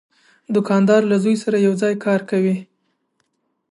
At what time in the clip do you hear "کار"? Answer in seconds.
2.05-2.19